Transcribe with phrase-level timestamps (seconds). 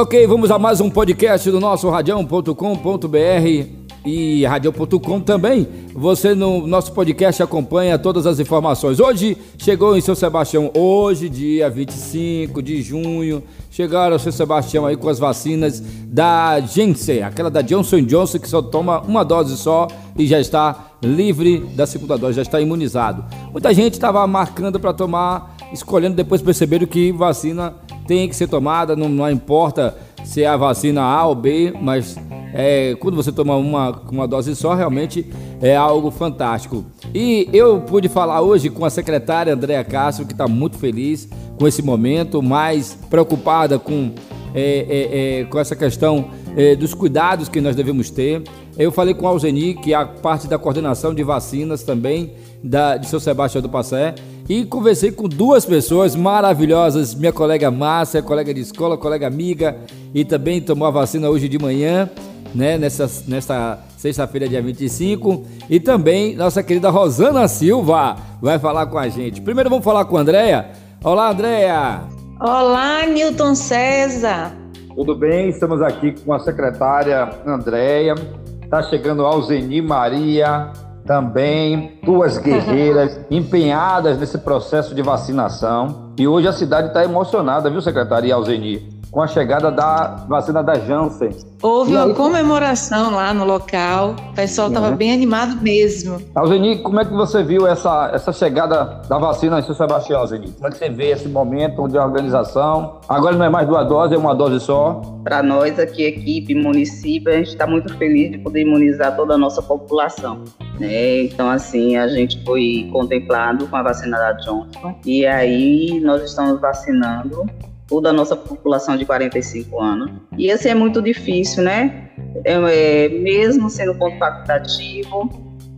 [0.00, 3.66] Ok, vamos a mais um podcast do nosso radião.com.br
[4.06, 5.66] e radio.com também.
[5.92, 9.00] Você no nosso podcast acompanha todas as informações.
[9.00, 13.42] Hoje chegou em São Sebastião, hoje, dia 25 de junho,
[13.72, 18.48] chegaram o São Sebastião aí com as vacinas da Janssen, aquela da Johnson Johnson que
[18.48, 23.24] só toma uma dose só e já está livre da segunda dose, já está imunizado.
[23.50, 27.74] Muita gente estava marcando para tomar, escolhendo, depois perceberam que vacina
[28.08, 29.94] tem que ser tomada, não, não importa
[30.24, 32.16] se é a vacina A ou B, mas
[32.54, 35.26] é, quando você toma uma, uma dose só, realmente
[35.60, 36.84] é algo fantástico.
[37.14, 41.68] E eu pude falar hoje com a secretária Andréa Castro, que está muito feliz com
[41.68, 44.12] esse momento, mais preocupada com,
[44.54, 48.42] é, é, é com essa questão é, dos cuidados que nós devemos ter.
[48.78, 52.32] Eu falei com a Alzeni, que é a parte da coordenação de vacinas também
[52.64, 54.14] da, de São Sebastião do Passé,
[54.48, 59.76] e conversei com duas pessoas maravilhosas, minha colega Márcia, colega de escola, colega amiga,
[60.14, 62.08] e também tomou a vacina hoje de manhã
[62.54, 65.44] né, nessa, nessa sexta-feira, dia 25.
[65.68, 69.42] E também nossa querida Rosana Silva vai falar com a gente.
[69.42, 70.70] Primeiro vamos falar com a Andréia.
[71.04, 72.00] Olá, Andréia!
[72.40, 74.56] Olá, Newton César!
[74.94, 75.50] Tudo bem?
[75.50, 78.14] Estamos aqui com a secretária Andréia.
[78.62, 80.72] Está chegando Alzeni Maria,
[81.08, 86.12] também duas guerreiras empenhadas nesse processo de vacinação.
[86.18, 88.97] E hoje a cidade está emocionada, viu, secretária Alzeni?
[89.10, 91.30] Com a chegada da vacina da Janssen.
[91.60, 94.96] Houve uma comemoração lá no local, o pessoal estava uhum.
[94.96, 96.20] bem animado mesmo.
[96.34, 100.52] Alzeni, como é que você viu essa, essa chegada da vacina em São Sebastião, Alzeni?
[100.52, 103.00] Como é que você vê esse momento de organização?
[103.08, 105.00] Agora não é mais duas doses, é uma dose só?
[105.24, 109.38] Para nós aqui, equipe, município, a gente está muito feliz de poder imunizar toda a
[109.38, 110.44] nossa população.
[110.78, 111.24] Né?
[111.24, 116.60] Então, assim, a gente foi contemplado com a vacina da Johnson e aí nós estamos
[116.60, 117.44] vacinando
[117.88, 120.10] toda a nossa população de 45 anos.
[120.36, 122.10] E esse é muito difícil, né?
[122.44, 125.28] É, é, mesmo sendo ponto facultativo,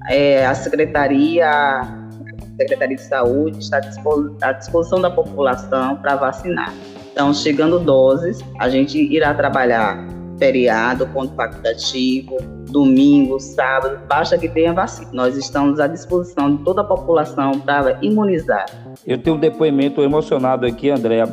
[0.09, 1.87] é, a Secretaria, a
[2.59, 3.81] Secretaria de Saúde está
[4.43, 6.75] à disposição da população para vacinar.
[7.12, 10.07] Então, chegando doses, a gente irá trabalhar
[10.39, 12.39] feriado, ponto facultativo,
[12.71, 15.11] domingo, sábado, basta que tenha vacina.
[15.13, 18.65] Nós estamos à disposição de toda a população para imunizar.
[19.07, 21.27] Eu tenho um depoimento emocionado aqui, Andréa,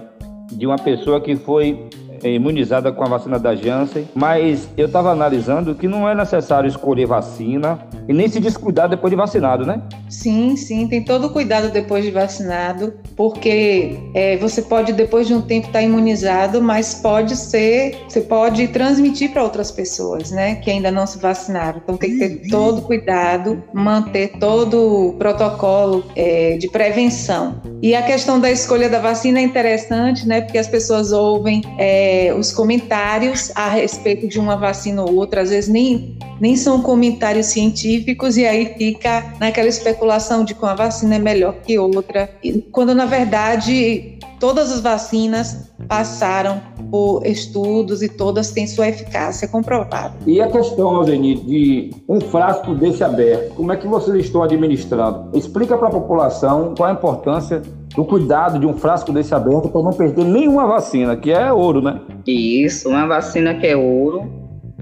[0.52, 1.90] de uma pessoa que foi
[2.24, 6.68] é, imunizada com a vacina da Janssen, mas eu estava analisando que não é necessário
[6.68, 9.82] escolher vacina e nem se descuidar depois de vacinado, né?
[10.10, 15.34] Sim, sim, tem todo o cuidado depois de vacinado, porque é, você pode depois de
[15.34, 20.56] um tempo estar tá imunizado, mas pode ser, você pode transmitir para outras pessoas, né,
[20.56, 21.82] que ainda não se vacinaram.
[21.84, 27.62] Então tem que ter todo o cuidado, manter todo o protocolo é, de prevenção.
[27.82, 32.34] E a questão da escolha da vacina é interessante, né, porque as pessoas ouvem é,
[32.38, 37.48] os comentários a respeito de uma vacina ou outra, às vezes nem, nem são comentários
[37.48, 42.30] científicos, e aí fica naquela especulação de que uma vacina é melhor que outra,
[42.72, 46.62] quando na verdade todas as vacinas passaram
[46.92, 50.14] por estudos e todas têm sua eficácia comprovada.
[50.26, 55.38] E a questão, Alzeni, de um frasco desse aberto, como é que vocês estão administrando?
[55.38, 57.62] Explica para a população qual a importância
[57.96, 61.82] do cuidado de um frasco desse aberto para não perder nenhuma vacina, que é ouro,
[61.82, 62.02] né?
[62.26, 64.32] Isso, uma vacina que é ouro.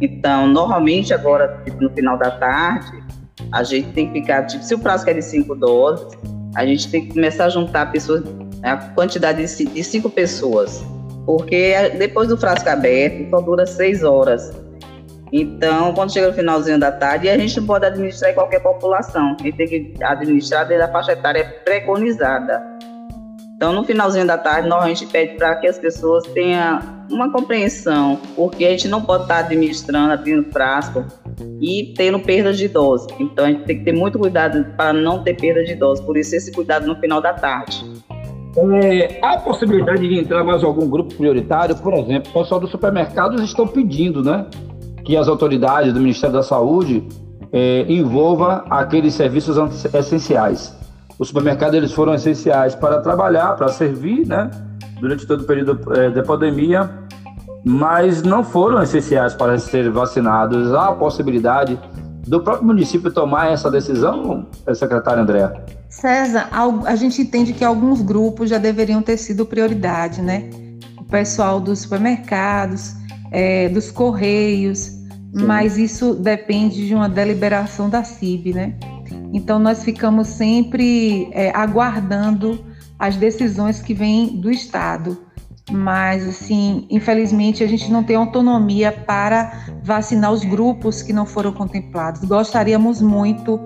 [0.02, 3.04] Então, normalmente agora, tipo, no final da tarde,
[3.52, 6.18] a gente tem que ficar, tipo, se o frasco é de cinco doses,
[6.56, 8.24] a gente tem que começar a juntar pessoas,
[8.64, 10.84] a quantidade de cinco pessoas,
[11.26, 14.52] porque depois do frasco aberto só dura seis horas.
[15.32, 19.36] Então, quando chega no finalzinho da tarde, a gente não pode administrar em qualquer população,
[19.40, 22.75] a gente tem que administrar desde a faixa etária preconizada.
[23.56, 26.80] Então, no finalzinho da tarde, nós a gente pede para que as pessoas tenham
[27.10, 31.06] uma compreensão, porque a gente não pode estar administrando, abrindo frasco
[31.62, 33.08] e tendo perda de dose.
[33.18, 36.04] Então, a gente tem que ter muito cuidado para não ter perda de dose.
[36.04, 37.86] Por isso, esse cuidado no final da tarde.
[38.58, 41.78] É, há possibilidade de entrar mais algum grupo prioritário?
[41.78, 44.48] Por exemplo, o pessoal dos supermercados estão pedindo, né?
[45.06, 47.08] Que as autoridades do Ministério da Saúde
[47.54, 49.58] é, envolva aqueles serviços
[49.94, 50.76] essenciais
[51.18, 54.50] os supermercados eles foram essenciais para trabalhar, para servir, né?
[55.00, 56.90] Durante todo o período é, da pandemia,
[57.64, 60.74] mas não foram essenciais para ser vacinados.
[60.74, 61.80] Há a possibilidade
[62.28, 65.52] do próprio município tomar essa decisão, secretário André?
[65.90, 66.50] César,
[66.86, 70.50] a gente entende que alguns grupos já deveriam ter sido prioridade, né?
[70.98, 72.94] O pessoal dos supermercados,
[73.32, 75.46] é, dos correios, Sim.
[75.46, 78.76] mas isso depende de uma deliberação da CIB, né?
[79.36, 82.64] Então, nós ficamos sempre é, aguardando
[82.98, 85.18] as decisões que vêm do Estado.
[85.72, 91.52] mas assim, infelizmente a gente não tem autonomia para vacinar os grupos que não foram
[91.52, 92.24] contemplados.
[92.24, 93.60] Gostaríamos muito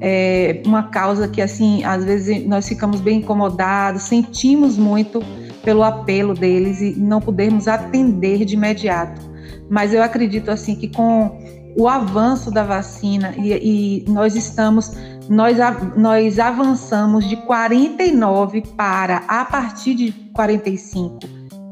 [0.00, 5.20] é uma causa que assim às vezes nós ficamos bem incomodados, sentimos muito
[5.64, 9.20] pelo apelo deles e não podemos atender de imediato.
[9.68, 11.36] Mas eu acredito assim que com
[11.76, 14.92] o avanço da vacina e, e nós estamos
[15.28, 15.58] nós,
[15.96, 21.18] nós avançamos de 49 para a partir de 45.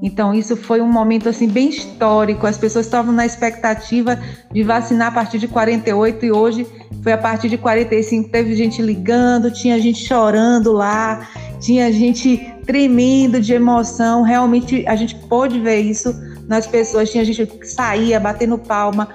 [0.03, 2.47] Então isso foi um momento assim bem histórico.
[2.47, 4.19] As pessoas estavam na expectativa
[4.53, 6.67] de vacinar a partir de 48 e hoje
[7.03, 8.29] foi a partir de 45.
[8.29, 11.27] Teve gente ligando, tinha gente chorando lá,
[11.61, 14.23] tinha gente tremendo de emoção.
[14.23, 16.15] Realmente a gente pôde ver isso
[16.47, 17.11] nas pessoas.
[17.11, 19.09] Tinha gente que saía batendo palma,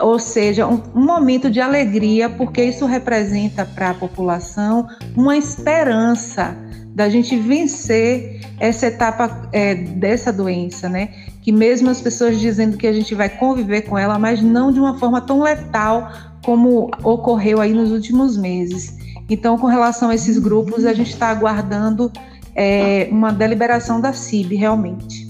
[0.00, 4.86] ou seja, um, um momento de alegria, porque isso representa para a população
[5.16, 6.56] uma esperança
[6.94, 11.08] da gente vencer essa etapa é, dessa doença, né?
[11.42, 14.78] Que mesmo as pessoas dizendo que a gente vai conviver com ela, mas não de
[14.78, 16.12] uma forma tão letal
[16.44, 18.96] como ocorreu aí nos últimos meses.
[19.28, 22.12] Então, com relação a esses grupos, a gente está aguardando
[22.54, 25.21] é, uma deliberação da CIB, realmente.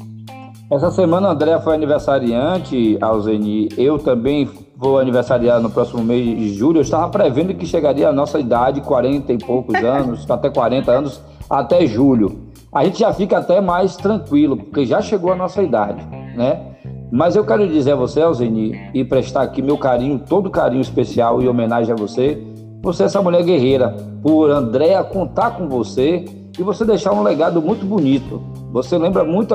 [0.73, 3.69] Essa semana a Andréa foi aniversariante, Alzeni.
[3.77, 6.79] Eu também vou aniversariar no próximo mês de julho.
[6.79, 11.21] Eu estava prevendo que chegaria a nossa idade, 40 e poucos anos, até 40 anos,
[11.51, 12.49] até julho.
[12.73, 16.69] A gente já fica até mais tranquilo, porque já chegou a nossa idade, né?
[17.11, 21.43] Mas eu quero dizer a você, Alzeni, e prestar aqui meu carinho, todo carinho especial
[21.43, 22.43] e homenagem a você.
[22.81, 26.25] Você é essa mulher guerreira, por Andréa contar com você
[26.59, 28.41] e você deixar um legado muito bonito.
[28.73, 29.55] Você lembra muito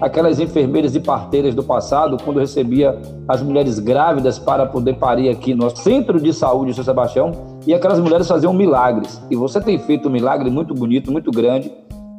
[0.00, 5.54] aquelas enfermeiras e parteiras do passado, quando recebia as mulheres grávidas para poder parir aqui
[5.54, 7.32] no Centro de Saúde de São Sebastião,
[7.66, 9.20] e aquelas mulheres faziam milagres.
[9.30, 11.72] E você tem feito um milagre muito bonito, muito grande,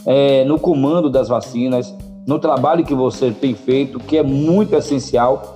[0.06, 1.94] é, no comando das vacinas,
[2.28, 5.56] no trabalho que você tem feito, que é muito essencial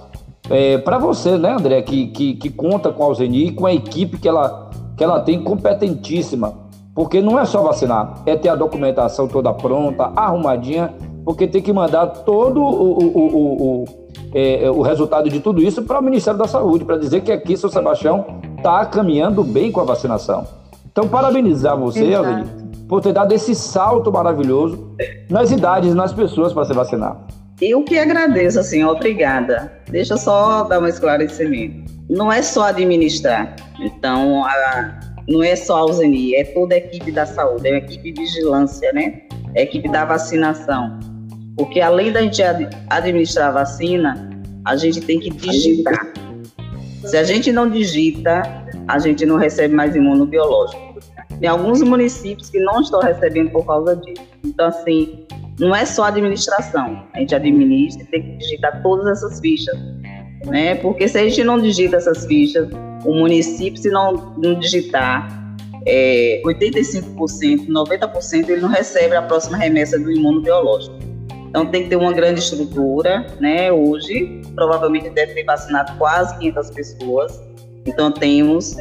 [0.49, 3.73] é, para você, né, André, que, que, que conta com a Alzeni e com a
[3.73, 8.55] equipe que ela, que ela tem competentíssima porque não é só vacinar, é ter a
[8.55, 10.93] documentação toda pronta, arrumadinha,
[11.23, 13.85] porque tem que mandar todo o, o, o, o,
[14.33, 17.55] é, o resultado de tudo isso para o Ministério da Saúde, para dizer que aqui
[17.55, 18.25] São Sebastião
[18.57, 20.45] está caminhando bem com a vacinação.
[20.91, 22.45] Então, parabenizar você, Evelyn,
[22.87, 24.95] por ter dado esse salto maravilhoso
[25.29, 27.17] nas idades, nas pessoas para se vacinar.
[27.61, 29.71] Eu que agradeço, assim, obrigada.
[29.89, 31.91] Deixa eu só dar um esclarecimento.
[32.09, 33.55] Não é só administrar.
[33.79, 37.77] Então, a, não é só a Alzeni, é toda a equipe da saúde, é a
[37.77, 39.21] equipe de vigilância, né?
[39.53, 40.99] É a equipe da vacinação.
[41.55, 42.41] Porque além da gente
[42.89, 44.29] administrar a vacina,
[44.65, 46.11] a gente tem que digitar.
[47.05, 48.41] Se a gente não digita,
[48.87, 50.99] a gente não recebe mais imunobiológico.
[51.39, 54.23] Tem alguns municípios que não estão recebendo por causa disso.
[54.43, 55.25] Então, assim,
[55.59, 57.03] não é só administração.
[57.13, 59.77] A gente administra e tem que digitar todas essas fichas.
[60.47, 60.75] Né?
[60.75, 62.67] Porque se a gente não digita essas fichas,
[63.05, 65.39] o município, se não, não digitar
[65.85, 70.97] é, 85%, 90%, ele não recebe a próxima remessa do imunobiológico.
[71.49, 73.71] Então tem que ter uma grande estrutura, né?
[73.71, 77.41] Hoje, provavelmente deve ter vacinado quase 500 pessoas.
[77.85, 78.75] Então temos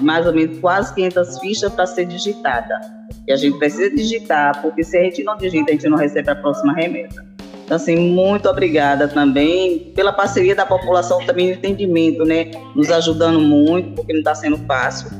[0.00, 2.80] mais ou menos quase 500 fichas para ser digitada.
[3.28, 6.30] E a gente precisa digitar, porque se a gente não digita, a gente não recebe
[6.30, 7.22] a próxima remessa.
[7.66, 12.52] Então, assim, muito obrigada também pela parceria da população, também no entendimento, né?
[12.76, 15.10] Nos ajudando muito, porque não está sendo fácil.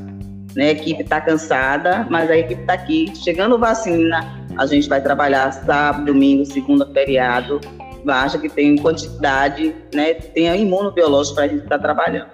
[0.55, 0.69] Né?
[0.69, 3.11] A equipe está cansada, mas a equipe está aqui.
[3.17, 7.59] Chegando vacina, a gente vai trabalhar sábado, domingo, segunda, feriado.
[8.05, 10.13] Basta que tem quantidade, né?
[10.13, 12.29] Tenha imunobiológico para a gente estar tá trabalhando.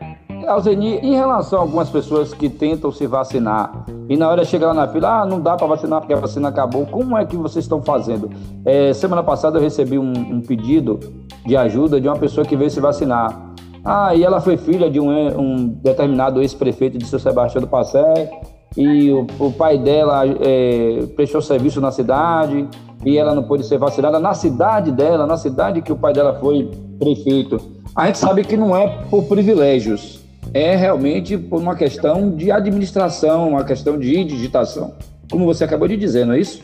[0.47, 4.73] Alzeni, em relação a algumas pessoas que tentam se vacinar e na hora chega lá
[4.73, 7.65] na fila, ah, não dá para vacinar porque a vacina acabou, como é que vocês
[7.65, 8.29] estão fazendo?
[8.65, 10.99] É, semana passada eu recebi um, um, pedido
[11.45, 13.53] de ajuda de uma pessoa que veio se vacinar.
[13.83, 15.09] Ah, e ela foi filha de um,
[15.39, 18.29] um determinado ex-prefeito de São Sebastião do Passé
[18.77, 22.67] e o, o pai dela é, prestou serviço na cidade
[23.05, 26.35] e ela não pôde ser vacinada na cidade dela, na cidade que o pai dela
[26.39, 27.59] foi prefeito.
[27.95, 30.22] A gente sabe que não é por privilégios,
[30.53, 34.93] é realmente por uma questão de administração, uma questão de digitação.
[35.31, 36.63] Como você acabou de dizer, não é isso?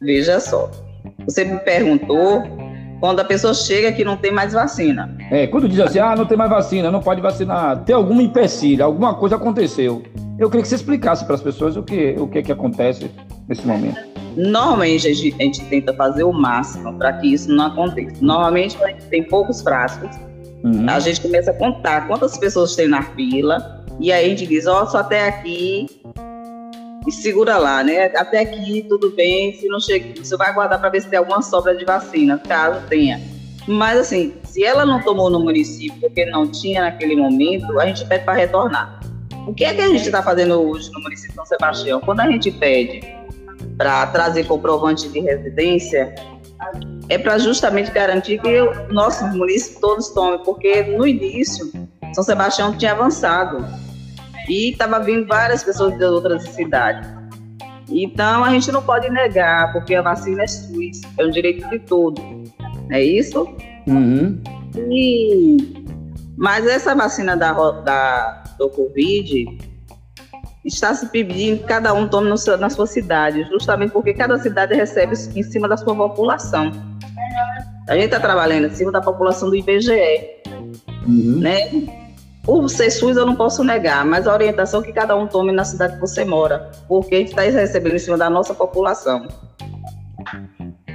[0.00, 0.70] Veja só.
[1.24, 2.42] Você me perguntou
[3.00, 5.16] quando a pessoa chega que não tem mais vacina.
[5.30, 8.84] É, quando diz assim, ah, não tem mais vacina, não pode vacinar, tem algum empecilho,
[8.84, 10.02] alguma coisa aconteceu.
[10.38, 13.10] Eu queria que você explicasse para as pessoas o que, o que, que acontece
[13.48, 13.98] nesse momento.
[14.36, 18.16] Normalmente a gente, a gente tenta fazer o máximo para que isso não aconteça.
[18.20, 20.10] Normalmente a gente tem poucos frascos
[20.62, 20.88] Uhum.
[20.88, 24.66] A gente começa a contar quantas pessoas tem na fila, e aí a gente diz,
[24.66, 25.86] ó, oh, só até aqui
[27.06, 28.06] e segura lá, né?
[28.16, 31.42] Até aqui tudo bem, se não chega, você vai aguardar para ver se tem alguma
[31.42, 33.20] sobra de vacina, caso tenha.
[33.66, 38.04] Mas assim, se ela não tomou no município porque não tinha naquele momento, a gente
[38.06, 39.00] pede para retornar.
[39.46, 42.00] O que é que a gente está fazendo hoje no município de São Sebastião?
[42.00, 43.00] Quando a gente pede
[43.76, 46.14] para trazer comprovante de residência,
[47.10, 51.70] é para justamente garantir que o nosso município todos tomem, porque no início
[52.14, 53.66] São Sebastião tinha avançado
[54.48, 57.08] e estava vindo várias pessoas de outras cidades.
[57.88, 61.80] Então a gente não pode negar, porque a vacina é SUS, é um direito de
[61.80, 62.22] todo.
[62.90, 63.42] É isso?
[63.88, 64.40] Uhum.
[64.88, 65.56] E,
[66.36, 69.58] mas essa vacina da, da, do Covid
[70.64, 74.74] está se pedindo que cada um tome seu, na sua cidade, justamente porque cada cidade
[74.74, 76.89] recebe em cima da sua população.
[77.88, 80.42] A gente está trabalhando em cima da população do IBGE.
[81.06, 81.40] Uhum.
[81.40, 81.68] Né?
[82.46, 85.52] O ser SUS eu não posso negar, mas a orientação é que cada um tome
[85.52, 89.26] na cidade que você mora, porque a gente está recebendo em cima da nossa população.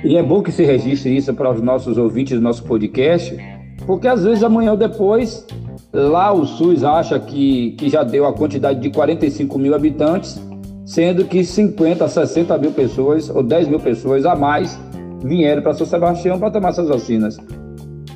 [0.03, 3.37] E é bom que se registre isso para os nossos ouvintes do nosso podcast,
[3.85, 5.45] porque às vezes amanhã ou depois,
[5.93, 10.41] lá o SUS acha que, que já deu a quantidade de 45 mil habitantes,
[10.85, 14.79] sendo que 50, 60 mil pessoas ou 10 mil pessoas a mais
[15.23, 17.37] vieram para São Sebastião para tomar essas vacinas.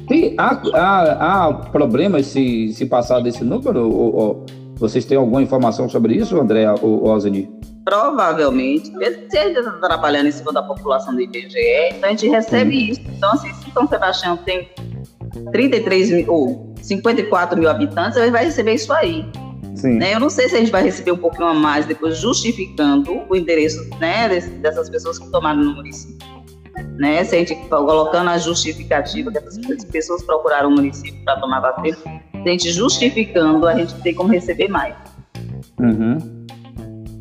[0.08, 3.88] Tem, há, há, há problemas se, se passar desse número?
[3.88, 7.50] Ou, ou, vocês têm alguma informação sobre isso, André ou, Alzeni?
[7.86, 8.92] Provavelmente.
[9.30, 11.60] Se a gente está trabalhando em cima da população do IBGE,
[11.92, 12.92] então a gente recebe Sim.
[12.92, 13.02] isso.
[13.18, 14.70] Então, assim, se São Sebastião tem
[15.52, 19.26] 33 mil, ou 54 mil habitantes, ele vai receber isso aí.
[19.84, 20.16] Né?
[20.16, 23.36] Eu não sei se a gente vai receber um pouquinho a mais depois, justificando o
[23.36, 24.28] endereço né,
[24.62, 26.29] dessas pessoas que tomaram no município
[27.00, 27.24] né?
[27.24, 31.98] Se a gente colocando a justificativa que essas pessoas procuraram o município para tomar vacina,
[32.34, 34.94] a gente justificando, a gente tem como receber mais.
[35.80, 36.18] Uhum.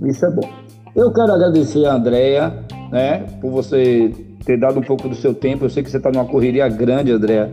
[0.04, 0.48] Isso é bom.
[0.96, 4.12] Eu quero agradecer a Andrea, né, por você
[4.44, 5.64] ter dado um pouco do seu tempo.
[5.64, 7.52] Eu sei que você está numa correria grande, Andrea,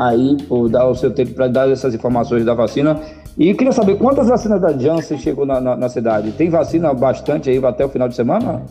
[0.00, 2.98] aí por dar o seu tempo para dar essas informações da vacina.
[3.36, 6.32] E queria saber quantas vacinas da Janssen chegou na, na, na cidade.
[6.32, 8.62] Tem vacina bastante aí até o final de semana?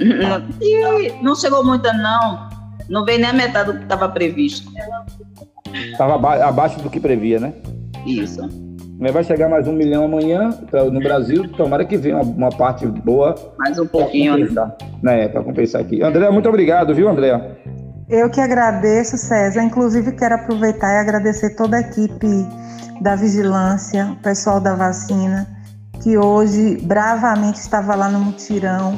[0.00, 2.48] E não chegou muita, não.
[2.88, 4.70] Não veio nem a metade do que estava previsto.
[5.72, 7.52] Estava abaixo do que previa, né?
[8.06, 8.48] Isso.
[8.98, 10.50] Mas vai chegar mais um milhão amanhã
[10.90, 11.48] no Brasil.
[11.52, 13.34] Tomara que venha uma, uma parte boa.
[13.58, 14.72] Mais um pouquinho, né?
[15.02, 15.28] né?
[15.28, 16.02] Para compensar aqui.
[16.02, 17.58] André, muito obrigado, viu, André?
[18.08, 19.62] Eu que agradeço, César.
[19.62, 22.26] Inclusive, quero aproveitar e agradecer toda a equipe
[23.02, 25.46] da vigilância, o pessoal da vacina,
[26.02, 28.96] que hoje bravamente estava lá no mutirão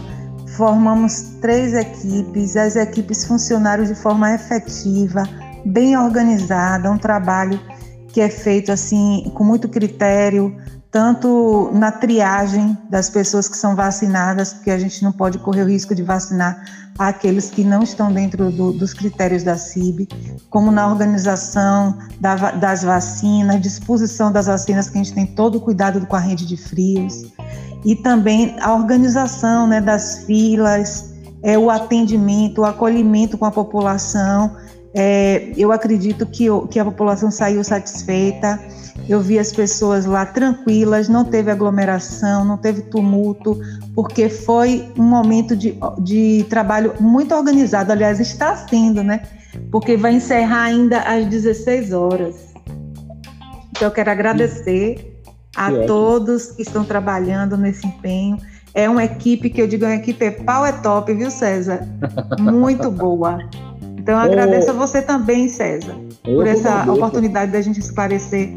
[0.58, 5.22] Formamos três equipes, as equipes funcionaram de forma efetiva,
[5.64, 7.60] bem organizada, um trabalho
[8.08, 10.52] que é feito assim com muito critério,
[10.90, 15.68] tanto na triagem das pessoas que são vacinadas, porque a gente não pode correr o
[15.68, 16.60] risco de vacinar
[16.98, 20.08] aqueles que não estão dentro do, dos critérios da CIB,
[20.50, 25.60] como na organização da, das vacinas, disposição das vacinas, que a gente tem todo o
[25.60, 27.22] cuidado com a rede de frios
[27.84, 34.56] e também a organização né, das filas, é, o atendimento, o acolhimento com a população.
[34.94, 38.58] É, eu acredito que, que a população saiu satisfeita.
[39.08, 43.58] Eu vi as pessoas lá tranquilas, não teve aglomeração, não teve tumulto,
[43.94, 47.92] porque foi um momento de, de trabalho muito organizado.
[47.92, 49.22] Aliás, está sendo, né?
[49.70, 52.34] Porque vai encerrar ainda às 16 horas.
[53.70, 55.17] Então, eu quero agradecer
[55.58, 58.38] a que todos que estão trabalhando nesse empenho.
[58.72, 61.80] É uma equipe que eu digo, é uma equipe é pau é top, viu, César?
[62.38, 63.38] Muito boa.
[63.98, 68.48] Então eu agradeço a você também, César, por essa oportunidade da gente esclarecer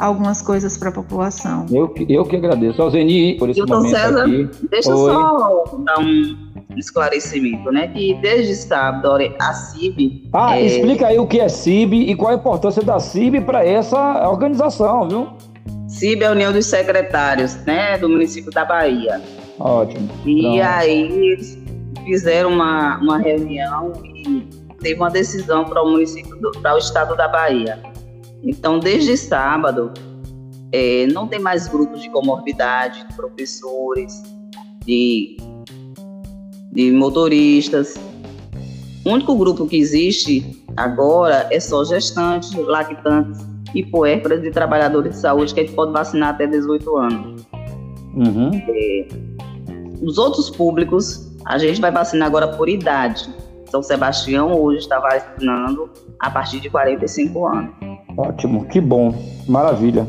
[0.00, 1.66] algumas coisas para a população.
[1.70, 2.82] Eu, eu que agradeço.
[2.82, 4.50] Ao Zeni, por esse Hilton momento César, aqui.
[4.68, 6.36] deixa eu só dar um
[6.76, 7.88] esclarecimento, né?
[7.88, 10.28] Que desde sábado a CIB...
[10.32, 10.66] Ah, é...
[10.66, 15.08] explica aí o que é CIB e qual a importância da CIB para essa organização,
[15.08, 15.28] viu?
[15.98, 19.20] CIB é a União dos Secretários, né, do município da Bahia.
[19.58, 20.08] Ótimo.
[20.24, 20.62] E Pronto.
[20.62, 21.58] aí eles
[22.04, 24.46] fizeram uma, uma reunião e
[24.80, 27.82] teve uma decisão para o município, para o estado da Bahia.
[28.44, 29.92] Então, desde sábado,
[30.70, 34.22] é, não tem mais grupos de comorbidade, de professores,
[34.84, 35.36] de,
[36.70, 37.96] de motoristas.
[39.04, 45.20] O único grupo que existe agora é só gestantes, lactantes e puérperas de trabalhadores de
[45.20, 47.46] saúde que a gente pode vacinar até 18 anos.
[48.14, 48.50] Uhum.
[48.68, 49.06] É,
[50.02, 53.28] os outros públicos, a gente vai vacinar agora por idade.
[53.66, 57.70] São Sebastião hoje está vacinando a partir de 45 anos.
[58.16, 59.14] Ótimo, que bom,
[59.46, 60.08] maravilha.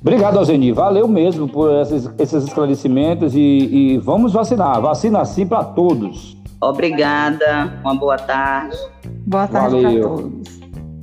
[0.00, 0.72] Obrigado, Alzeni.
[0.72, 4.80] Valeu mesmo por esses, esses esclarecimentos e, e, vamos vacinar.
[4.80, 6.36] Vacina sim para todos.
[6.60, 7.72] Obrigada.
[7.82, 8.76] Uma boa tarde.
[9.26, 10.60] Boa tarde para todos.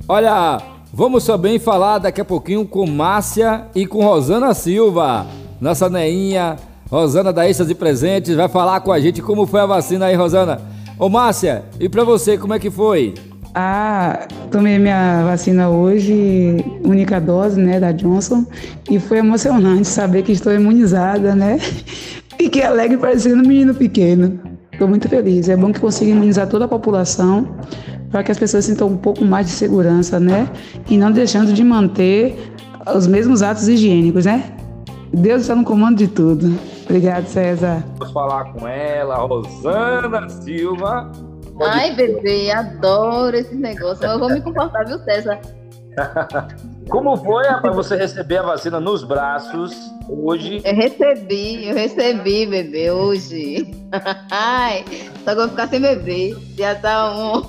[0.08, 0.60] Olha,
[0.92, 5.26] vamos também falar daqui a pouquinho com Márcia e com Rosana Silva.
[5.60, 6.56] Nossa neinha,
[6.90, 10.14] Rosana da Extras e Presentes, vai falar com a gente como foi a vacina aí,
[10.14, 10.60] Rosana.
[10.98, 13.14] Ô Márcia, e para você, como é que foi?
[13.54, 18.46] Ah, tomei minha vacina hoje, única dose, né, da Johnson,
[18.90, 21.58] e foi emocionante saber que estou imunizada, né?
[22.38, 24.40] Fiquei alegre parecendo um menino pequeno.
[24.72, 25.48] Estou muito feliz.
[25.48, 27.46] É bom que consiga imunizar toda a população
[28.12, 30.48] para que as pessoas sintam um pouco mais de segurança, né?
[30.88, 32.52] E não deixando de manter
[32.94, 34.54] os mesmos atos higiênicos, né?
[35.12, 36.58] Deus está no comando de tudo.
[36.84, 37.82] Obrigado, César.
[37.98, 41.10] Vamos falar com ela, Rosana Silva.
[41.60, 44.04] Ai, bebê, adoro esse negócio.
[44.04, 45.40] Eu vou me comportar, viu, César?
[46.92, 49.74] Como foi, rapaz, você receber a vacina nos braços
[50.06, 50.60] hoje?
[50.62, 53.72] Eu recebi, eu recebi, bebê, hoje.
[54.30, 54.84] Ai,
[55.24, 56.36] só que eu vou ficar sem bebê.
[56.54, 57.40] Já tá um.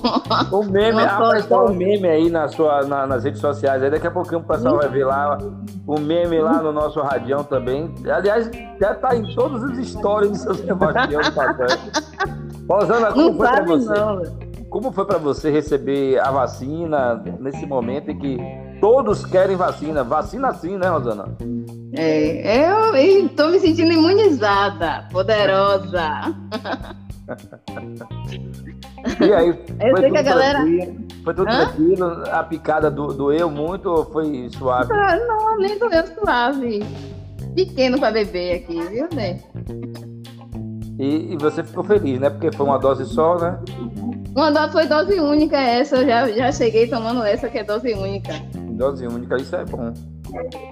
[0.50, 3.82] O meme, rapaz, tá um meme aí na sua, na, nas redes sociais.
[3.82, 5.36] Aí daqui a pouquinho o pessoal vai ver lá
[5.86, 7.94] o meme lá no nosso radião também.
[8.10, 11.20] Aliás, já tá em todos os stories do seu Sebastião
[12.66, 13.90] Rosana, como não foi para você?
[13.90, 14.22] Não.
[14.70, 20.04] Como foi para você receber a vacina nesse momento em que todos querem vacina?
[20.04, 21.34] Vacina sim, né, Rosana?
[21.94, 26.34] É, eu estou me sentindo imunizada, poderosa.
[29.26, 29.48] e aí,
[29.80, 30.58] eu sei que a galera.
[31.24, 31.64] Foi tudo Hã?
[31.64, 32.24] tranquilo?
[32.30, 34.92] A picada do, doeu muito ou foi suave?
[34.92, 36.84] Não, não nem doeu suave.
[37.54, 39.40] Pequeno para beber aqui, viu, né?
[40.98, 42.28] E, e, você ficou feliz, né?
[42.28, 43.58] Porque foi uma dose só, né?
[44.36, 47.94] Uma dose foi dose única essa, eu já, já cheguei tomando essa que é dose
[47.94, 48.34] única.
[48.74, 49.92] Dose única, isso é bom.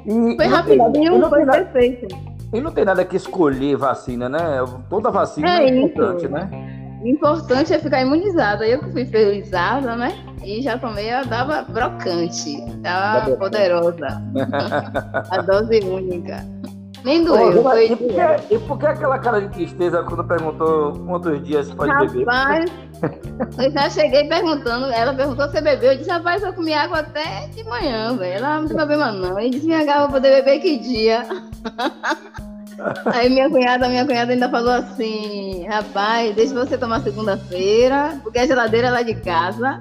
[0.06, 2.08] E, foi rapidinho, foi perfeito.
[2.52, 4.58] E não tem nada que escolher vacina, né?
[4.90, 6.50] Toda vacina é, é importante, né?
[7.04, 8.66] Importante é ficar imunizada.
[8.66, 10.12] Eu que fui felizada, né?
[10.44, 14.22] E já tomei, ela dava brocante, tava poderosa.
[15.30, 16.44] a dose única.
[17.04, 17.64] Nem doeu.
[17.64, 21.70] Oh, e, por que, e por que aquela cara de tristeza quando perguntou quantos dias
[21.72, 22.26] pode rapaz, beber?
[22.26, 22.70] Rapaz,
[23.58, 25.92] eu já cheguei perguntando, ela perguntou se bebeu.
[25.92, 28.38] Eu disse, rapaz, eu comi água até de manhã, velho.
[28.38, 29.38] Ela não tem problema não.
[29.38, 31.26] Eu disse, minha garra, vou poder beber que dia?
[33.06, 38.46] Aí minha cunhada, minha cunhada ainda falou assim, rapaz, deixa você tomar segunda-feira, porque a
[38.46, 39.78] geladeira lá de casa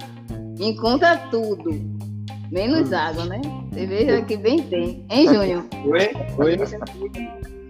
[0.59, 1.71] encontra tudo.
[2.51, 3.41] Menos água, né?
[3.73, 5.05] Cerveja que bem tem.
[5.09, 5.63] Hein, Júnior?
[5.85, 6.11] Oi?
[6.37, 6.57] Oi?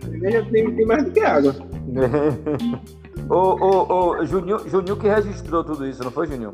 [0.01, 1.55] Cerveja tem, tem mais do que água.
[3.29, 6.53] ô, ô, ô, Juninho, Juninho que registrou tudo isso, não foi, Juninho?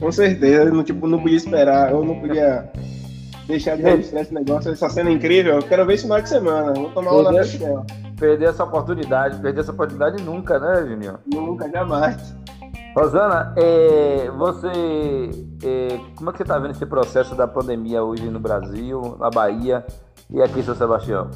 [0.00, 2.68] Com certeza, não, tipo, não podia esperar, eu não podia
[3.46, 5.54] deixar de registrar esse negócio, essa cena incrível.
[5.54, 6.72] Eu quero ver isso no final de semana.
[6.72, 7.86] Vou tomar uma na dela.
[8.18, 11.18] Perder essa oportunidade, perder essa oportunidade nunca, né, Juninho?
[11.26, 12.34] Nunca, jamais.
[12.94, 14.68] Rosana, é, você,
[15.64, 19.30] é, como é que você está vendo esse processo da pandemia hoje no Brasil, na
[19.30, 19.84] Bahia
[20.30, 21.28] e aqui em São Sebastião?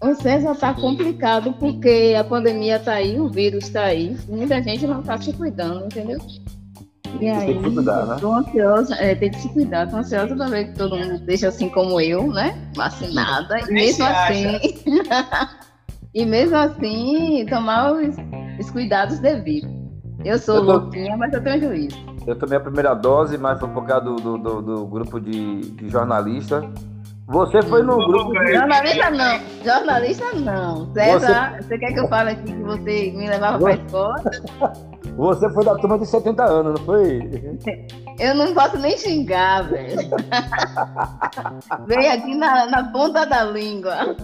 [0.00, 4.86] O César está complicado porque a pandemia está aí, o vírus está aí, muita gente
[4.86, 6.18] não está se cuidando, entendeu?
[7.20, 8.16] E aí, tem que se cuidar, né?
[8.20, 11.48] Tô ansiosa, é, tem que se cuidar, tô ansiosa para ver que todo mundo deixa
[11.48, 12.56] assim como eu, né?
[12.76, 14.60] Vacinada, e mesmo assim.
[16.14, 18.14] e mesmo assim, tomar os,
[18.60, 19.77] os cuidados devidos.
[20.24, 20.72] Eu sou eu tô...
[20.72, 21.96] louquinha, mas eu tenho juízo.
[22.26, 25.60] Eu tomei a primeira dose, mas foi por causa do, do, do, do grupo de,
[25.60, 26.64] de jornalistas.
[27.28, 28.32] Você foi no grupo.
[28.32, 28.54] De...
[28.54, 29.40] Jornalista não.
[29.64, 30.92] Jornalista não.
[30.94, 31.62] César, você...
[31.62, 34.22] você quer que eu fale aqui que você me levava para a escola?
[35.16, 37.20] Você foi da turma de 70 anos, não foi?
[38.18, 39.96] Eu não posso nem xingar, velho.
[41.86, 44.16] Veio aqui na, na ponta da língua.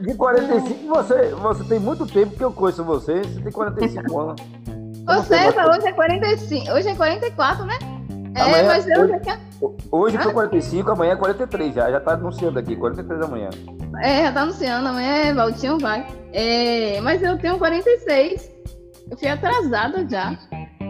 [0.00, 4.42] De 45 você, você tem muito tempo que eu conheço você, você tem 45 anos.
[5.06, 7.78] Você, hoje é 45, hoje é 44, né?
[8.34, 9.38] É, amanhã, mas eu hoje, já...
[9.92, 13.50] hoje foi 45, amanhã é 43 já, já tá anunciando aqui, 43 da manhã.
[14.02, 16.06] É, já tá anunciando, amanhã é Valtinho vai.
[16.32, 18.50] É, mas eu tenho 46,
[19.10, 20.36] eu fui atrasada já.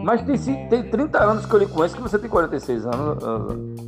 [0.05, 3.23] Mas tem, tem 30 anos que eu lhe conheço que você tem 46 anos.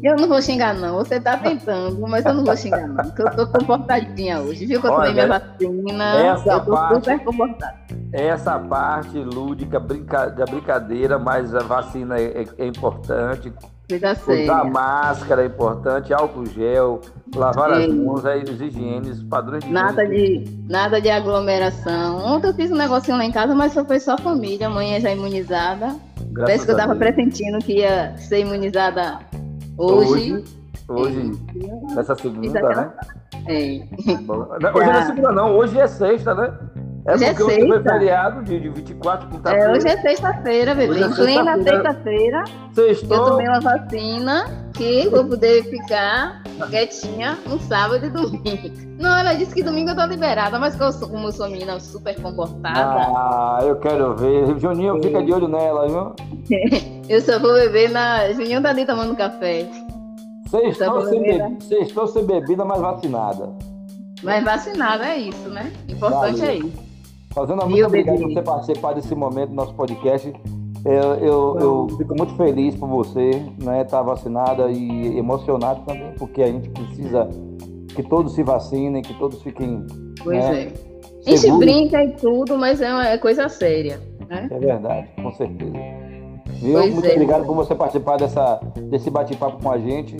[0.01, 0.95] Eu não vou xingar, não.
[0.95, 2.95] Você tá tentando, mas eu não vou xingar, não.
[3.03, 4.65] Porque eu tô comportadinha hoje.
[4.65, 6.19] Viu que eu tomei minha vacina?
[6.19, 7.77] Essa eu tô parte, super comportada.
[8.11, 13.51] Essa parte lúdica, brinca, da brincadeira, mas a vacina é, é, é importante.
[13.89, 16.99] Usar máscara é importante, álcool gel,
[17.33, 22.17] lavar as mãos, aí, os higienes, padrões de nada de Nada de aglomeração.
[22.17, 25.11] Ontem eu fiz um negocinho lá em casa, mas só foi só família, amanhã já
[25.11, 25.95] imunizada.
[26.31, 29.19] Graças Parece que eu tava pressentindo que ia ser imunizada
[29.77, 30.33] hoje.
[30.33, 30.57] hoje.
[30.89, 31.31] Hoje,
[31.93, 32.91] nessa segunda, né?
[33.45, 33.79] É.
[34.21, 35.57] Bom, Hoje não é segunda, não.
[35.57, 36.53] Hoje é sexta, né?
[37.07, 37.93] É Hoje é porque hoje foi sexta.
[37.93, 39.65] feriado de, de 24, quinta-feira.
[39.65, 41.03] É, hoje é sexta-feira, bebê.
[41.03, 42.43] É plena sexta-feira.
[42.73, 48.87] sexta-feira, eu tomei uma vacina que vou poder ficar quietinha no sábado e domingo.
[48.99, 51.49] Não, ela disse que domingo eu tô liberada, mas como eu sou, como eu sou
[51.49, 54.59] menina super comportada, Ah, eu quero ver.
[54.59, 56.13] Juninho fica de olho nela, viu?
[57.07, 58.33] eu só vou beber na.
[58.33, 59.65] Juninho tá ali tomando café.
[60.49, 61.51] Sextou sem, bebida.
[61.61, 63.49] Sextou sem bebida, mas vacinada.
[64.23, 65.71] Mas vacinada é isso, né?
[65.87, 66.51] Importante Valeu.
[66.51, 66.86] é isso.
[67.37, 68.33] Fazendo muito obrigado bebê?
[68.33, 70.33] por você participar desse momento do nosso podcast.
[70.83, 73.83] Eu, eu, eu fico muito feliz por você, né?
[73.83, 77.29] Estar vacinada e emocionado também, porque a gente precisa
[77.89, 79.85] que todos se vacinem, que todos fiquem.
[80.23, 80.73] Pois né, é.
[81.27, 81.59] A gente seguros.
[81.59, 83.99] brinca e tudo, mas é, uma, é coisa séria.
[84.27, 84.47] Né?
[84.49, 85.73] É verdade, com certeza.
[86.53, 86.73] Viu?
[86.73, 87.11] Pois Muito é.
[87.11, 90.17] obrigado por você participar dessa, desse bate-papo com a gente.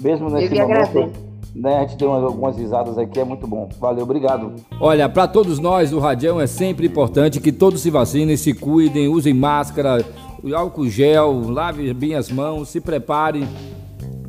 [0.00, 1.31] Mesmo nesse momento, agradeço.
[1.54, 3.68] Né, a gente deu umas- algumas risadas aqui, é muito bom.
[3.80, 4.52] Valeu, obrigado.
[4.80, 9.08] Olha, para todos nós do Radião é sempre importante que todos se vacinem, se cuidem,
[9.08, 10.04] usem máscara,
[10.54, 13.46] álcool gel, lave bem as mãos, se preparem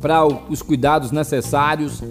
[0.00, 2.02] para os cuidados necessários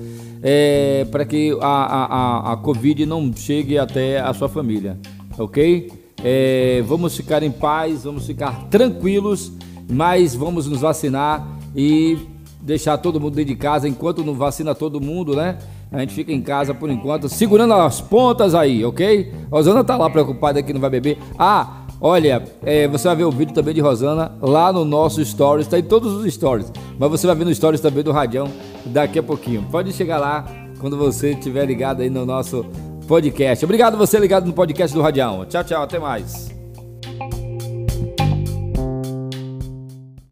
[0.41, 2.05] é, para que a, a,
[2.49, 4.97] a, a Covid não chegue até a sua família,
[5.37, 5.89] ok?
[6.23, 9.51] É, vamos ficar em paz, vamos ficar tranquilos,
[9.89, 12.17] mas vamos nos vacinar e
[12.63, 15.57] deixar todo mundo dentro de casa enquanto não vacina todo mundo, né?
[15.91, 19.31] A gente fica em casa por enquanto, segurando as pontas aí, ok?
[19.51, 21.17] Rosana tá lá preocupada que não vai beber.
[21.37, 25.67] Ah, Olha, é, você vai ver o vídeo também de Rosana lá no nosso Stories,
[25.67, 26.69] tá em todos os Stories.
[26.99, 28.51] Mas você vai ver no Stories também do Radião
[28.85, 29.65] daqui a pouquinho.
[29.71, 30.43] Pode chegar lá
[30.81, 32.65] quando você estiver ligado aí no nosso
[33.07, 33.63] podcast.
[33.63, 35.45] Obrigado você ligado no podcast do Radião.
[35.45, 36.52] Tchau, tchau, até mais.